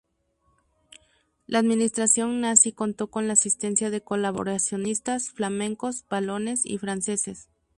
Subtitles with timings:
[1.45, 7.49] La Administración Nazi contó con la asistencia de colaboracionistas flamencos, valones y franceses.